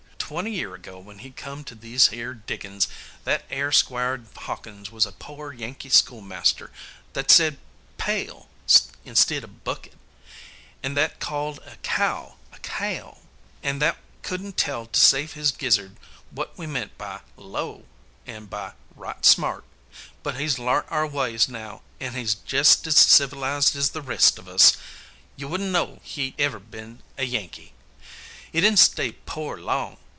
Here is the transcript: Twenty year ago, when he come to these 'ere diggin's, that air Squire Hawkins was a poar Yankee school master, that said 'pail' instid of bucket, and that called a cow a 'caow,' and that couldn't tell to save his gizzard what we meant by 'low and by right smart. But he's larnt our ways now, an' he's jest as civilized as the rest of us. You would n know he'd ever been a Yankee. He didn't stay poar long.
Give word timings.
Twenty 0.31 0.51
year 0.51 0.75
ago, 0.75 0.97
when 0.97 1.19
he 1.19 1.31
come 1.31 1.65
to 1.65 1.75
these 1.75 2.07
'ere 2.13 2.33
diggin's, 2.33 2.87
that 3.25 3.43
air 3.49 3.69
Squire 3.73 4.23
Hawkins 4.37 4.89
was 4.89 5.05
a 5.05 5.11
poar 5.11 5.51
Yankee 5.51 5.89
school 5.89 6.21
master, 6.21 6.71
that 7.11 7.29
said 7.29 7.59
'pail' 7.97 8.47
instid 9.05 9.43
of 9.43 9.65
bucket, 9.65 9.95
and 10.81 10.95
that 10.95 11.19
called 11.19 11.59
a 11.65 11.75
cow 11.83 12.37
a 12.53 12.59
'caow,' 12.59 13.17
and 13.61 13.81
that 13.81 13.97
couldn't 14.21 14.55
tell 14.55 14.85
to 14.85 14.99
save 15.01 15.33
his 15.33 15.51
gizzard 15.51 15.97
what 16.29 16.57
we 16.57 16.65
meant 16.65 16.97
by 16.97 17.19
'low 17.35 17.83
and 18.25 18.49
by 18.49 18.71
right 18.95 19.25
smart. 19.25 19.65
But 20.23 20.39
he's 20.39 20.57
larnt 20.57 20.89
our 20.89 21.07
ways 21.07 21.49
now, 21.49 21.81
an' 21.99 22.13
he's 22.13 22.35
jest 22.35 22.87
as 22.87 22.95
civilized 22.95 23.75
as 23.75 23.89
the 23.89 24.01
rest 24.01 24.39
of 24.39 24.47
us. 24.47 24.77
You 25.35 25.49
would 25.49 25.59
n 25.59 25.73
know 25.73 25.99
he'd 26.03 26.39
ever 26.39 26.59
been 26.61 27.03
a 27.17 27.25
Yankee. 27.25 27.73
He 28.49 28.61
didn't 28.61 28.79
stay 28.79 29.11
poar 29.11 29.57
long. 29.59 29.97